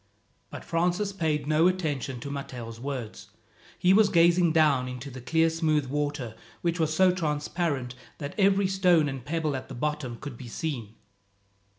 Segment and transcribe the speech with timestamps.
[0.49, 3.29] But Francis paid no attention to Matteo's words.
[3.77, 8.65] He was gazing down into the clear smooth water, which was so transparent that every
[8.65, 10.95] stone and pebble at the bottom could be seen.